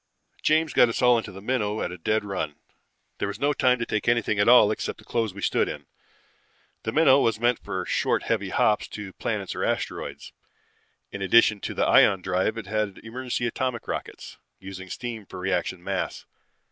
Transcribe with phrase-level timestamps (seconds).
[0.41, 2.55] "James got us all into the Minnow at a dead run.
[3.19, 5.85] There was no time to take anything at all except the clothes we stood in.
[6.81, 10.33] The Minnow was meant for short heavy hops to planets or asteroids.
[11.11, 15.83] In addition to the ion drive it had emergency atomic rockets, using steam for reaction
[15.83, 16.25] mass.